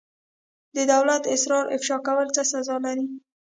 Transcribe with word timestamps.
د 0.75 0.77
دولت 0.93 1.23
اسرار 1.35 1.65
افشا 1.75 1.97
کول 2.07 2.27
څه 2.35 2.41
سزا 2.51 2.75
لري؟ 2.85 3.05